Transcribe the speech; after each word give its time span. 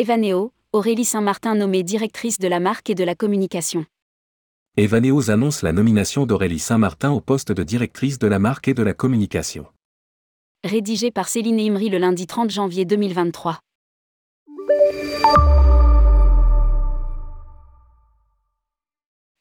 Evaneo, 0.00 0.52
Aurélie 0.72 1.04
Saint-Martin 1.04 1.56
nommée 1.56 1.82
directrice 1.82 2.38
de 2.38 2.46
la 2.46 2.60
marque 2.60 2.88
et 2.88 2.94
de 2.94 3.02
la 3.02 3.16
communication. 3.16 3.84
Evaneos 4.76 5.28
annonce 5.28 5.62
la 5.62 5.72
nomination 5.72 6.24
d'Aurélie 6.24 6.60
Saint-Martin 6.60 7.10
au 7.10 7.20
poste 7.20 7.50
de 7.50 7.64
directrice 7.64 8.20
de 8.20 8.28
la 8.28 8.38
marque 8.38 8.68
et 8.68 8.74
de 8.74 8.84
la 8.84 8.94
communication. 8.94 9.66
Rédigé 10.62 11.10
par 11.10 11.28
Céline 11.28 11.58
Imri 11.58 11.88
le 11.88 11.98
lundi 11.98 12.28
30 12.28 12.48
janvier 12.48 12.84
2023. 12.84 13.58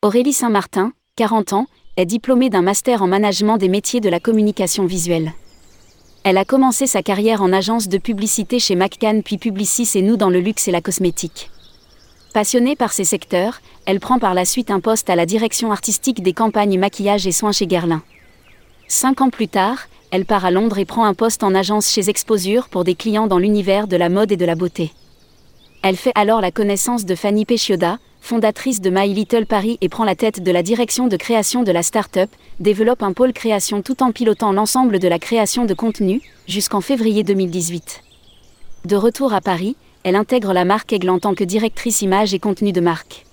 Aurélie 0.02 0.34
Saint-Martin, 0.34 0.92
40 1.18 1.54
ans, 1.54 1.68
est 1.98 2.08
diplômée 2.08 2.50
d'un 2.50 2.64
master 2.64 3.04
en 3.04 3.08
management 3.08 3.58
des 3.58 3.70
métiers 3.70 4.02
de 4.02 4.10
la 4.10 4.20
communication 4.20 4.88
visuelle. 4.88 5.34
Elle 6.30 6.38
a 6.38 6.44
commencé 6.44 6.88
sa 6.88 7.04
carrière 7.04 7.42
en 7.42 7.54
agence 7.54 7.88
de 7.88 7.98
publicité 7.98 8.60
chez 8.60 8.76
McCann 8.76 9.24
puis 9.24 9.38
Publicis 9.38 9.90
et 9.96 10.02
nous 10.02 10.18
dans 10.18 10.30
le 10.30 10.42
luxe 10.42 10.68
et 10.68 10.72
la 10.72 10.82
cosmétique. 10.82 11.50
Passionnée 12.34 12.76
par 12.76 12.92
ces 12.92 13.06
secteurs, 13.06 13.62
elle 13.86 14.02
prend 14.02 14.20
par 14.20 14.34
la 14.34 14.44
suite 14.44 14.70
un 14.70 14.82
poste 14.82 15.10
à 15.10 15.16
la 15.16 15.26
direction 15.26 15.72
artistique 15.72 16.22
des 16.22 16.34
campagnes 16.34 16.78
maquillage 16.78 17.26
et 17.28 17.32
soins 17.32 17.54
chez 17.54 17.66
Guerlain. 17.66 18.02
Cinq 18.90 19.22
ans 19.22 19.30
plus 19.30 19.48
tard, 19.48 19.88
elle 20.12 20.26
part 20.26 20.44
à 20.44 20.52
Londres 20.52 20.80
et 20.80 20.84
prend 20.84 21.06
un 21.06 21.14
poste 21.14 21.46
en 21.46 21.56
agence 21.56 21.90
chez 21.90 22.10
Exposure 22.10 22.68
pour 22.68 22.84
des 22.84 22.96
clients 22.96 23.28
dans 23.28 23.40
l'univers 23.40 23.88
de 23.88 23.96
la 23.96 24.10
mode 24.10 24.34
et 24.34 24.38
de 24.38 24.46
la 24.46 24.56
beauté. 24.56 24.92
Elle 25.82 25.96
fait 25.96 26.12
alors 26.14 26.42
la 26.42 26.52
connaissance 26.52 27.06
de 27.06 27.16
Fanny 27.16 27.46
Pechioda, 27.46 28.00
fondatrice 28.28 28.82
de 28.82 28.90
My 28.90 29.14
Little 29.14 29.46
Paris 29.46 29.78
et 29.80 29.88
prend 29.88 30.04
la 30.04 30.14
tête 30.14 30.44
de 30.44 30.52
la 30.52 30.62
direction 30.62 31.08
de 31.08 31.16
création 31.16 31.64
de 31.64 31.72
la 31.72 31.82
start-up, 31.82 32.30
développe 32.60 33.02
un 33.02 33.14
pôle 33.14 33.32
création 33.32 33.82
tout 33.82 34.04
en 34.04 34.12
pilotant 34.12 34.52
l'ensemble 34.52 35.00
de 35.00 35.08
la 35.08 35.18
création 35.18 35.64
de 35.64 35.74
contenu, 35.74 36.22
jusqu'en 36.46 36.82
février 36.82 37.24
2018. 37.24 38.04
De 38.84 38.96
retour 38.98 39.34
à 39.34 39.40
Paris, 39.40 39.78
elle 40.04 40.18
intègre 40.18 40.52
la 40.52 40.66
marque 40.66 40.92
Aigle 40.92 41.10
en 41.10 41.20
tant 41.20 41.36
que 41.36 41.46
directrice 41.46 42.02
image 42.02 42.34
et 42.34 42.40
contenu 42.40 42.74
de 42.74 42.82
marque. 42.82 43.26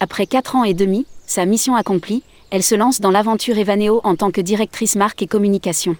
Après 0.00 0.26
4 0.26 0.56
ans 0.56 0.64
et 0.64 0.74
demi, 0.74 1.04
sa 1.26 1.44
mission 1.44 1.76
accomplie, 1.76 2.22
elle 2.50 2.62
se 2.62 2.74
lance 2.74 3.02
dans 3.02 3.10
l'aventure 3.10 3.58
Evaneo 3.58 4.00
en 4.04 4.16
tant 4.16 4.30
que 4.30 4.40
directrice 4.40 4.96
marque 4.96 5.20
et 5.20 5.26
communication. 5.26 5.96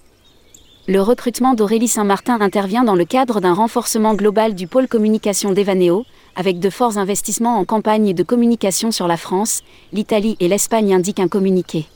Le 0.87 1.01
recrutement 1.01 1.55
d'Aurélie 1.55 1.89
Saint-Martin 1.89 2.39
intervient 2.43 2.85
dans 2.85 2.95
le 2.95 3.07
cadre 3.07 3.41
d'un 3.41 3.55
renforcement 3.55 4.15
global 4.15 4.55
du 4.55 4.67
pôle 4.67 4.87
communication 4.87 5.53
d'Evaneo, 5.53 6.05
avec 6.37 6.59
de 6.59 6.69
forts 6.69 6.99
investissements 6.99 7.57
en 7.57 7.65
campagne 7.65 8.13
de 8.13 8.23
communication 8.23 8.91
sur 8.91 9.09
la 9.09 9.17
France, 9.17 9.63
l'Italie 9.95 10.37
et 10.41 10.49
l'Espagne 10.49 10.93
indique 10.93 11.21
un 11.21 11.29
communiqué. 11.29 11.87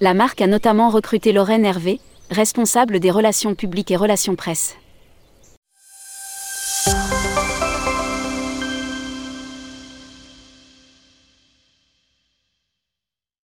La 0.00 0.14
marque 0.14 0.40
a 0.40 0.46
notamment 0.46 0.88
recruté 0.88 1.32
Lorraine 1.32 1.66
Hervé, 1.66 2.00
responsable 2.30 2.98
des 2.98 3.10
relations 3.10 3.54
publiques 3.54 3.90
et 3.90 3.96
relations 3.96 4.36
presse. 4.36 4.76